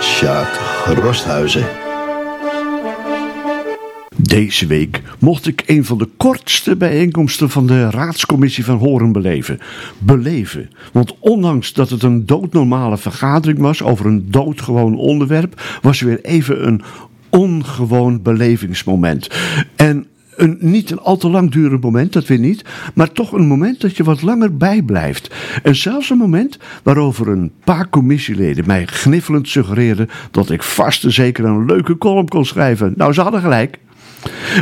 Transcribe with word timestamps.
Sjaak 0.00 0.60
Rosthuizen. 1.02 1.66
Deze 4.16 4.66
week 4.66 5.02
mocht 5.18 5.46
ik 5.46 5.62
een 5.66 5.84
van 5.84 5.98
de 5.98 6.08
kortste 6.16 6.76
bijeenkomsten 6.76 7.50
van 7.50 7.66
de 7.66 7.90
Raadscommissie 7.90 8.64
van 8.64 8.76
Horen 8.76 9.12
beleven. 9.12 9.58
Beleven. 9.98 10.70
Want 10.92 11.16
ondanks 11.18 11.72
dat 11.72 11.90
het 11.90 12.02
een 12.02 12.26
doodnormale 12.26 12.98
vergadering 12.98 13.58
was 13.58 13.82
over 13.82 14.06
een 14.06 14.30
doodgewoon 14.30 14.96
onderwerp, 14.96 15.78
was 15.82 16.00
er 16.00 16.06
weer 16.06 16.24
even 16.24 16.66
een 16.66 16.82
ongewoon 17.30 18.22
belevingsmoment. 18.22 19.30
En 19.76 20.06
een, 20.36 20.56
niet 20.60 20.90
een 20.90 20.98
al 20.98 21.16
te 21.16 21.28
lang 21.28 21.50
durend 21.50 21.82
moment, 21.82 22.12
dat 22.12 22.26
weer 22.26 22.38
niet, 22.38 22.64
maar 22.94 23.12
toch 23.12 23.32
een 23.32 23.46
moment 23.46 23.80
dat 23.80 23.96
je 23.96 24.04
wat 24.04 24.22
langer 24.22 24.56
bijblijft. 24.56 25.34
En 25.62 25.76
zelfs 25.76 26.10
een 26.10 26.18
moment 26.18 26.58
waarover 26.82 27.28
een 27.28 27.52
paar 27.64 27.88
commissieleden 27.88 28.66
mij 28.66 28.86
gniffelend 28.86 29.48
suggereerden 29.48 30.08
dat 30.30 30.50
ik 30.50 30.62
vast 30.62 31.04
en 31.04 31.12
zeker 31.12 31.44
een 31.44 31.64
leuke 31.64 31.98
column 31.98 32.28
kon 32.28 32.44
schrijven. 32.44 32.94
Nou, 32.96 33.12
ze 33.12 33.20
hadden 33.20 33.40
gelijk. 33.40 33.78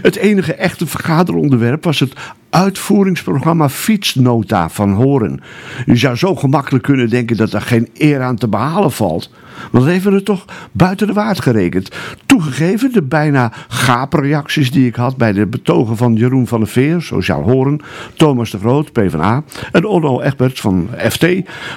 Het 0.03 0.17
enige 0.17 0.55
echte 0.55 0.87
vergaderonderwerp 0.87 1.85
was 1.85 2.01
het 2.01 2.13
uitvoeringsprogramma 2.55 3.69
Fietsnota 3.69 4.69
van 4.69 4.93
Horen. 4.93 5.41
Je 5.87 5.97
zou 5.97 6.17
zo 6.17 6.35
gemakkelijk 6.35 6.85
kunnen 6.85 7.11
denken 7.11 7.37
dat 7.37 7.53
er 7.53 7.61
geen 7.61 7.89
eer 7.95 8.23
aan 8.23 8.37
te 8.37 8.49
behalen 8.49 8.93
valt. 8.93 9.31
Maar 9.73 9.85
dat 9.85 10.03
we 10.03 10.11
er 10.11 10.23
toch 10.23 10.45
buiten 10.73 11.07
de 11.07 11.13
waard 11.13 11.41
gerekend. 11.41 11.91
Toegegeven 12.27 12.93
de 12.93 13.03
bijna 13.03 13.53
gaapreacties 13.69 14.71
die 14.71 14.87
ik 14.87 14.95
had 14.95 15.17
bij 15.17 15.33
de 15.33 15.47
betogen 15.47 15.97
van 15.97 16.15
Jeroen 16.15 16.47
van 16.47 16.59
der 16.59 16.69
Veer, 16.69 17.03
Sociaal 17.03 17.43
Horen, 17.43 17.81
Thomas 18.17 18.51
de 18.51 18.59
Groot, 18.59 18.93
PvdA 18.93 19.43
en 19.73 19.85
Onno 19.85 20.21
Egberts 20.21 20.61
van 20.61 20.89
FT, 21.11 21.27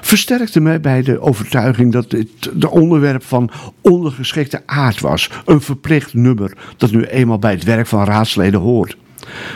versterkte 0.01 0.59
mij 0.59 0.81
bij 0.81 1.01
de 1.01 1.21
overtuiging 1.21 1.91
dat 1.91 2.09
dit 2.09 2.29
de 2.53 2.69
onderwerp 2.69 3.23
van 3.23 3.49
ondergeschikte 3.81 4.61
aard 4.65 4.99
was. 4.99 5.29
Een 5.45 5.61
verplicht 5.61 6.13
nummer 6.13 6.53
dat 6.77 6.91
nu 6.91 7.03
eenmaal 7.03 7.39
bij 7.39 7.51
het 7.51 7.63
werk 7.63 7.87
van 7.87 8.05
raadsleden 8.05 8.59
hoort. 8.59 8.97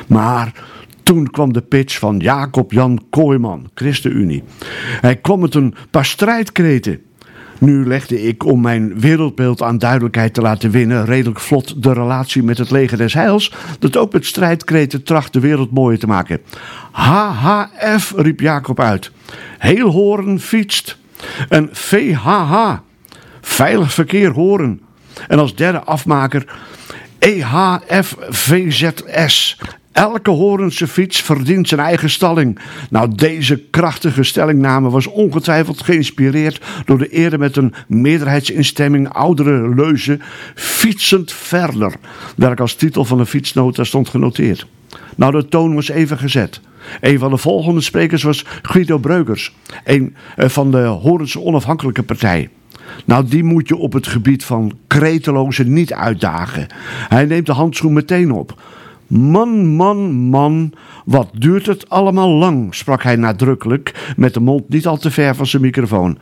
Maar 0.08 0.54
toen 1.04 1.32
kwam 1.32 1.54
de 1.54 1.62
pitch 1.62 2.00
van 2.00 2.18
Jacob 2.18 2.72
Jan 2.72 3.04
Kooijman, 3.10 3.70
ChristenUnie. 3.74 4.44
Hij 5.02 5.16
kwam 5.16 5.40
met 5.40 5.56
een 5.56 5.76
paar 5.90 6.06
strijdkreten. 6.06 7.02
Nu 7.60 7.88
legde 7.88 8.22
ik, 8.22 8.46
om 8.46 8.62
mijn 8.62 9.00
wereldbeeld 9.00 9.62
aan 9.62 9.78
duidelijkheid 9.78 10.34
te 10.34 10.42
laten 10.42 10.72
winnen, 10.72 11.06
redelijk 11.06 11.40
vlot 11.40 11.84
de 11.84 11.94
relatie 11.94 12.44
met 12.44 12.58
het 12.58 12.72
leger 12.72 12.98
des 12.98 13.14
heils, 13.14 13.54
dat 13.80 13.98
ook 13.98 14.14
met 14.14 14.26
strijdkreten 14.26 15.04
tracht 15.04 15.34
de 15.34 15.40
wereld 15.40 15.72
mooier 15.72 16.00
te 16.00 16.08
maken. 16.08 16.42
HHF, 16.92 18.14
riep 18.16 18.40
Jacob 18.40 18.80
uit. 18.80 19.12
Heel 19.58 19.90
horen 19.90 20.40
fietst. 20.40 20.98
En 21.50 21.70
VHH, 21.72 22.78
veilig 23.42 23.94
verkeer 23.94 24.32
horen. 24.32 24.82
En 25.28 25.40
als 25.40 25.56
derde 25.56 25.84
afmaker 25.84 26.46
EHFVZS, 27.22 28.40
Elke 29.92 30.30
Horense 30.30 30.88
fiets 30.88 31.22
verdient 31.22 31.68
zijn 31.68 31.82
eigen 31.82 32.10
stalling. 32.10 32.60
Nou, 32.90 33.16
deze 33.16 33.62
krachtige 33.70 34.24
stellingname 34.24 34.90
was 34.90 35.08
ongetwijfeld 35.08 35.82
geïnspireerd 35.82 36.66
door 36.86 36.98
de 36.98 37.10
eerder 37.10 37.40
met 37.40 37.58
een 37.58 37.74
meerderheidsinstemming 37.88 39.10
oudere 39.10 39.76
leuze 39.76 40.20
Fietsend 40.56 41.32
Verder, 41.32 41.94
welke 42.36 42.62
als 42.62 42.76
titel 42.76 43.06
van 43.06 43.18
de 43.18 43.26
fietsnota 43.26 43.84
stond 43.84 44.10
genoteerd. 44.10 44.68
Nou, 45.16 45.32
de 45.32 45.48
toon 45.48 45.76
was 45.76 45.90
even 45.90 46.18
gezet. 46.18 46.62
Een 47.02 47.20
van 47.20 47.30
de 47.30 47.38
volgende 47.38 47.82
sprekers 47.82 48.24
was 48.24 48.46
Guido 48.62 48.98
Breukers, 48.98 49.56
een 49.84 50.16
eh, 50.36 50.50
van 50.50 50.72
de 50.72 50.84
Horense 50.84 51.40
Onafhankelijke 51.40 52.04
Partij. 52.04 52.50
Nou, 53.06 53.26
die 53.28 53.44
moet 53.44 53.68
je 53.68 53.76
op 53.76 53.94
het 53.94 54.08
gebied 54.08 54.44
van 54.44 54.78
kreteloze 54.88 55.64
niet 55.64 55.94
uitdagen. 55.94 56.68
Hij 57.10 57.26
neemt 57.26 57.46
de 57.46 57.52
handschoen 57.52 57.94
meteen 57.94 58.32
op. 58.32 58.62
Man, 59.14 59.68
man, 59.68 60.12
man, 60.12 60.74
wat 61.06 61.30
duurt 61.34 61.66
het 61.66 61.90
allemaal 61.90 62.30
lang, 62.30 62.76
sprak 62.76 63.04
hij 63.04 63.16
nadrukkelijk, 63.16 64.14
met 64.16 64.34
de 64.34 64.40
mond 64.40 64.70
niet 64.70 64.88
al 64.88 64.98
te 64.98 65.12
ver 65.12 65.36
van 65.36 65.46
zijn 65.46 65.62
microfoon. 65.62 66.18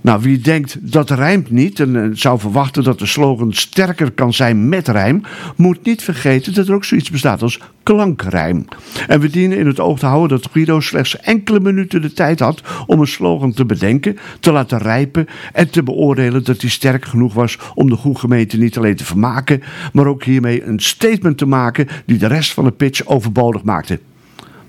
Nou, 0.00 0.22
wie 0.22 0.38
denkt 0.38 0.92
dat 0.92 1.10
rijmt 1.10 1.50
niet 1.50 1.80
en 1.80 1.96
eh, 1.96 2.08
zou 2.12 2.38
verwachten 2.38 2.84
dat 2.84 2.98
de 2.98 3.06
slogan 3.06 3.52
sterker 3.52 4.10
kan 4.10 4.32
zijn 4.32 4.68
met 4.68 4.88
rijm, 4.88 5.22
moet 5.56 5.84
niet 5.84 6.02
vergeten 6.02 6.54
dat 6.54 6.68
er 6.68 6.74
ook 6.74 6.84
zoiets 6.84 7.10
bestaat 7.10 7.42
als 7.42 7.60
klankrijm. 7.82 8.64
En 9.08 9.20
we 9.20 9.30
dienen 9.30 9.58
in 9.58 9.66
het 9.66 9.80
oog 9.80 9.98
te 9.98 10.06
houden 10.06 10.40
dat 10.40 10.50
Guido 10.52 10.80
slechts 10.80 11.20
enkele 11.20 11.60
minuten 11.60 12.02
de 12.02 12.12
tijd 12.12 12.40
had 12.40 12.62
om 12.86 13.00
een 13.00 13.06
slogan 13.06 13.52
te 13.52 13.64
bedenken, 13.64 14.18
te 14.40 14.52
laten 14.52 14.78
rijpen 14.78 15.26
en 15.52 15.70
te 15.70 15.82
beoordelen 15.82 16.44
dat 16.44 16.60
hij 16.60 16.70
sterk 16.70 17.04
genoeg 17.04 17.34
was 17.34 17.58
om 17.74 17.88
de 17.88 17.96
goede 17.96 18.18
gemeente 18.18 18.58
niet 18.58 18.76
alleen 18.76 18.96
te 18.96 19.04
vermaken, 19.04 19.62
maar 19.92 20.06
ook 20.06 20.24
hiermee 20.24 20.64
een 20.64 20.80
statement 20.80 21.38
te 21.38 21.46
maken 21.46 21.88
die 22.06 22.18
de 22.18 22.26
rest 22.26 22.52
van 22.52 22.64
de 22.64 22.72
pitch 22.72 23.06
overbodig 23.06 23.62
maakte. 23.62 24.00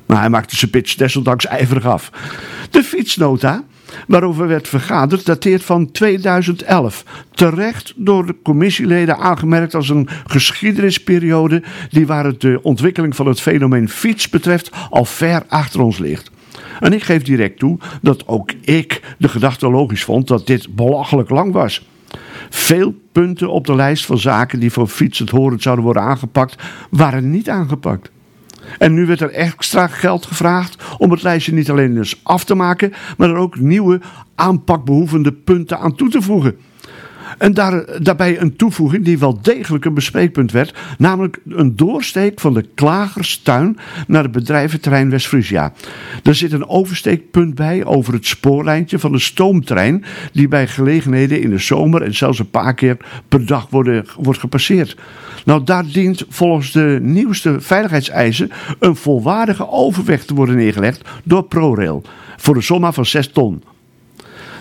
Maar 0.08 0.20
hij 0.20 0.30
maakte 0.30 0.56
zijn 0.56 0.72
pitch 0.72 0.96
desondanks 0.96 1.46
ijverig 1.46 1.86
af. 1.86 2.12
De 2.70 2.84
fietsnota 2.84 3.64
waarover 4.08 4.48
werd 4.48 4.68
vergaderd 4.68 5.26
dateert 5.26 5.64
van 5.64 5.92
2011. 5.92 7.04
Terecht 7.32 7.94
door 7.96 8.26
de 8.26 8.36
commissieleden 8.44 9.18
aangemerkt 9.18 9.76
als 9.76 9.90
een 9.90 10.08
geschiedenisperiode 10.28 11.64
die 11.90 12.08
waar 12.08 12.26
het 12.26 12.42
de 12.42 12.60
ontwikkeling 12.62 13.16
van 13.16 13.28
het 13.28 13.42
fenomeen 13.42 13.90
fiets 13.90 14.30
betreft 14.30 14.72
al 14.90 15.06
ver 15.06 15.44
achter 15.48 15.82
ons 15.82 15.98
ligt. 15.98 16.32
En 16.80 16.94
ik 16.94 17.04
geef 17.04 17.22
direct 17.22 17.60
toe 17.60 17.78
dat 18.02 18.28
ook 18.28 18.52
ik 18.62 19.16
de 19.18 19.30
gedachte 19.30 19.70
logisch 19.70 20.04
vond 20.04 20.28
dat 20.28 20.48
dit 20.48 20.76
belachelijk 20.76 21.30
lang 21.30 21.54
was. 21.54 21.88
Veel 22.50 22.96
punten 23.12 23.50
op 23.50 23.66
de 23.66 23.76
lijst 23.76 24.06
van 24.06 24.18
zaken 24.18 24.60
die 24.60 24.72
voor 24.72 24.88
fietsend 24.88 25.30
horen 25.30 25.60
zouden 25.60 25.86
worden 25.86 26.04
aangepakt, 26.04 26.64
waren 26.90 27.30
niet 27.30 27.50
aangepakt. 27.50 28.12
En 28.78 28.94
nu 28.94 29.06
werd 29.06 29.22
er 29.22 29.32
extra 29.32 29.88
geld 29.88 30.26
gevraagd 30.26 30.84
om 30.98 31.12
het 31.12 31.24
lijstje 31.24 31.54
niet 31.54 31.70
alleen 31.70 31.94
dus 31.94 32.20
af 32.24 32.44
te 32.44 32.56
maken, 32.56 32.94
maar 33.18 33.30
er 33.30 33.36
ook 33.36 33.60
nieuwe 33.60 34.02
aanpakbehoevende 34.36 35.32
punten 35.32 35.80
aan 35.80 35.96
toe 35.96 36.10
te 36.10 36.22
voegen. 36.22 36.58
En 37.38 37.54
daar, 37.54 38.04
daarbij 38.04 38.42
een 38.42 38.56
toevoeging 38.56 39.06
die 39.06 39.20
wel 39.20 39.42
degelijk 39.42 39.86
een 39.86 39.94
bespreekpunt 39.94 40.52
werd, 40.52 40.74
namelijk 40.98 41.40
een 41.48 41.76
doorsteek 41.76 42.40
van 42.40 42.54
de 42.54 42.66
Klagerstuin 42.76 43.78
naar 44.08 44.24
het 44.24 44.32
bedrijventerrein 44.32 45.10
West-Friesia. 45.10 45.74
Er 46.24 46.36
zit 46.36 46.52
een 46.52 46.68
oversteekpunt 46.68 47.56
bij 47.56 47.86
over 47.86 48.14
het 48.14 48.26
spoorlijntje 48.26 49.00
van 49.00 49.12
de 49.12 49.20
stoomtrein, 49.20 50.04
die 50.32 50.48
bij 50.48 50.68
gelegenheden 50.68 51.42
in 51.42 51.50
de 51.50 51.58
zomer 51.58 52.02
en 52.02 52.16
zelfs 52.16 52.40
een 52.40 52.50
paar 52.50 52.74
keer 52.74 52.98
per 53.28 53.46
dag 53.46 53.68
worden, 53.70 54.06
wordt 54.20 54.40
gepasseerd. 54.40 54.98
Nou, 55.46 55.64
daar 55.64 55.86
dient 55.86 56.26
volgens 56.30 56.72
de 56.72 57.00
nieuwste 57.02 57.62
veiligheidseisen 57.62 58.52
een 58.80 58.96
volwaardige 58.96 59.70
overweg 59.70 60.26
te 60.26 60.34
worden 60.34 60.56
neergelegd 60.56 61.10
door 61.24 61.44
ProRail 61.44 62.04
voor 62.38 62.56
een 62.56 62.64
somma 62.64 62.92
van 62.92 63.06
6 63.06 63.28
ton. 63.28 63.64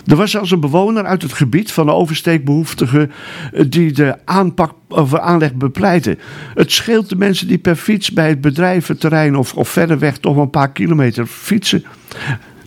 Er 0.07 0.15
was 0.15 0.31
zelfs 0.31 0.51
een 0.51 0.59
bewoner 0.59 1.05
uit 1.05 1.21
het 1.21 1.33
gebied 1.33 1.71
van 1.71 1.85
de 1.85 1.91
oversteekbehoeftigen 1.91 3.11
eh, 3.53 3.65
die 3.69 3.91
de 3.91 4.15
aanpak 4.25 4.73
of 4.87 5.15
aanleg 5.15 5.53
bepleiten. 5.53 6.19
Het 6.53 6.71
scheelt 6.71 7.09
de 7.09 7.15
mensen 7.15 7.47
die 7.47 7.57
per 7.57 7.75
fiets 7.75 8.11
bij 8.11 8.29
het 8.29 8.41
bedrijventerrein 8.41 9.35
of, 9.35 9.53
of 9.53 9.69
verder 9.69 9.99
weg 9.99 10.17
toch 10.17 10.37
een 10.37 10.49
paar 10.49 10.71
kilometer 10.71 11.25
fietsen. 11.25 11.83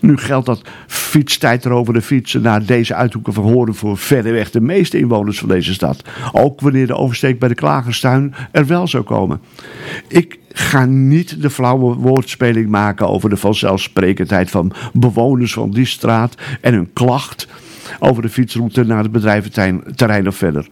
Nu 0.00 0.16
geldt 0.16 0.46
dat 0.46 0.62
fietstijd 0.86 1.64
er 1.64 1.72
over 1.72 1.94
de 1.94 2.02
fietsen 2.02 2.42
naar 2.42 2.64
deze 2.64 2.94
uithoeken 2.94 3.32
van 3.32 3.44
Horen 3.44 3.74
voor 3.74 3.98
verreweg 3.98 4.50
de 4.50 4.60
meeste 4.60 4.98
inwoners 4.98 5.38
van 5.38 5.48
deze 5.48 5.72
stad. 5.72 6.02
Ook 6.32 6.60
wanneer 6.60 6.86
de 6.86 6.96
oversteek 6.96 7.38
bij 7.38 7.48
de 7.48 7.54
Klagerstuin 7.54 8.34
er 8.52 8.66
wel 8.66 8.86
zou 8.86 9.02
komen. 9.02 9.40
Ik 10.08 10.38
ga 10.52 10.84
niet 10.84 11.42
de 11.42 11.50
flauwe 11.50 11.94
woordspeling 11.94 12.68
maken 12.68 13.08
over 13.08 13.30
de 13.30 13.36
vanzelfsprekendheid 13.36 14.50
van 14.50 14.72
bewoners 14.92 15.52
van 15.52 15.70
die 15.70 15.86
straat 15.86 16.34
en 16.60 16.74
hun 16.74 16.92
klacht 16.92 17.48
over 17.98 18.22
de 18.22 18.28
fietsroute 18.28 18.84
naar 18.84 19.02
het 19.02 19.12
bedrijventerrein 19.12 20.26
of 20.28 20.36
verder. 20.36 20.66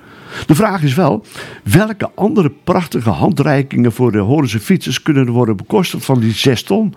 De 0.47 0.55
vraag 0.55 0.83
is 0.83 0.95
wel, 0.95 1.25
welke 1.63 2.11
andere 2.15 2.53
prachtige 2.65 3.11
handreikingen 3.11 3.93
voor 3.93 4.13
de 4.13 4.19
Horense 4.19 4.61
fietsers 4.61 5.03
kunnen 5.03 5.31
worden 5.31 5.57
bekostigd 5.57 6.05
van 6.05 6.21
die 6.21 6.33
6 6.33 6.63
ton? 6.63 6.95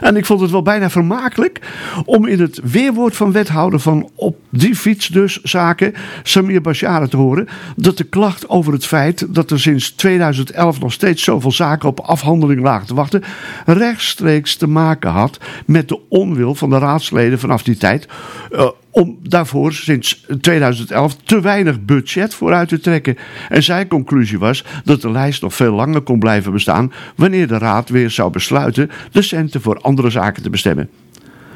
En 0.00 0.16
ik 0.16 0.26
vond 0.26 0.40
het 0.40 0.50
wel 0.50 0.62
bijna 0.62 0.90
vermakelijk 0.90 1.60
om 2.04 2.26
in 2.26 2.40
het 2.40 2.60
weerwoord 2.62 3.16
van 3.16 3.32
wethouder 3.32 3.80
van 3.80 4.10
op 4.14 4.36
die 4.50 4.74
fiets 4.74 5.06
dus 5.06 5.42
zaken, 5.42 5.94
Samir 6.22 6.60
Bashara 6.60 7.06
te 7.06 7.16
horen, 7.16 7.48
dat 7.76 7.96
de 7.96 8.04
klacht 8.04 8.48
over 8.48 8.72
het 8.72 8.86
feit 8.86 9.34
dat 9.34 9.50
er 9.50 9.60
sinds 9.60 9.90
2011 9.90 10.80
nog 10.80 10.92
steeds 10.92 11.22
zoveel 11.22 11.52
zaken 11.52 11.88
op 11.88 12.00
afhandeling 12.00 12.60
lagen 12.60 12.86
te 12.86 12.94
wachten, 12.94 13.22
rechtstreeks 13.66 14.56
te 14.56 14.66
maken 14.66 15.10
had 15.10 15.38
met 15.66 15.88
de 15.88 16.00
onwil 16.08 16.54
van 16.54 16.70
de 16.70 16.78
raadsleden 16.78 17.38
vanaf 17.38 17.62
die 17.62 17.76
tijd. 17.76 18.08
Uh, 18.52 18.68
om 18.90 19.18
daarvoor 19.22 19.72
sinds 19.72 20.26
2011 20.40 21.16
te 21.16 21.40
weinig 21.40 21.84
budget 21.84 22.34
voor 22.34 22.52
uit 22.52 22.68
te 22.68 22.80
trekken. 22.80 23.16
En 23.48 23.62
zijn 23.62 23.88
conclusie 23.88 24.38
was 24.38 24.64
dat 24.84 25.00
de 25.00 25.10
lijst 25.10 25.42
nog 25.42 25.54
veel 25.54 25.72
langer 25.72 26.00
kon 26.00 26.18
blijven 26.18 26.52
bestaan 26.52 26.92
wanneer 27.16 27.48
de 27.48 27.58
Raad 27.58 27.88
weer 27.88 28.10
zou 28.10 28.30
besluiten 28.30 28.90
de 29.12 29.22
centen 29.22 29.60
voor 29.60 29.80
andere 29.80 30.10
zaken 30.10 30.42
te 30.42 30.50
bestemmen. 30.50 30.90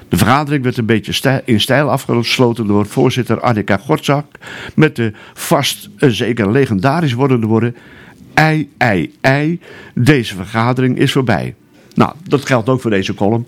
De 0.09 0.17
vergadering 0.17 0.65
werd 0.65 0.77
een 0.77 0.87
beetje 0.87 1.43
in 1.45 1.61
stijl 1.61 1.91
afgesloten 1.91 2.67
door 2.67 2.87
voorzitter 2.87 3.41
Annika 3.41 3.77
Gortzak 3.77 4.27
met 4.75 4.97
de 4.97 5.13
vast 5.35 5.89
en 5.99 6.13
zeker 6.13 6.51
legendarisch 6.51 7.13
wordende 7.13 7.47
woorden 7.47 7.77
ei, 8.35 8.71
ei, 8.77 9.15
ei, 9.21 9.61
deze 9.95 10.35
vergadering 10.35 10.99
is 10.99 11.13
voorbij. 11.13 11.55
Nou, 11.95 12.13
dat 12.29 12.47
geldt 12.47 12.69
ook 12.69 12.81
voor 12.81 12.91
deze 12.91 13.15
column. 13.15 13.47